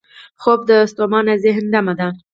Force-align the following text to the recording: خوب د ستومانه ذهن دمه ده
خوب 0.41 0.59
د 0.69 0.71
ستومانه 0.91 1.33
ذهن 1.43 1.65
دمه 1.73 1.93
ده 1.99 2.07